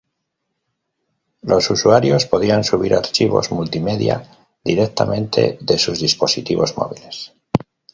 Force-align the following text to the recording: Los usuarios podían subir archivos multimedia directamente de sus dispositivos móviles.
Los 1.43 1.69
usuarios 1.69 2.25
podían 2.25 2.63
subir 2.63 2.95
archivos 2.95 3.51
multimedia 3.51 4.35
directamente 4.65 5.59
de 5.61 5.77
sus 5.77 5.99
dispositivos 5.99 6.75
móviles. 6.75 7.33